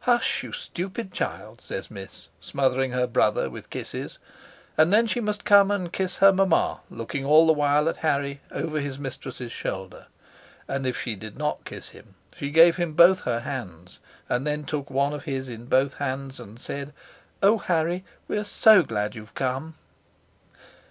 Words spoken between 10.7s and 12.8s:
if she did not kiss him, she gave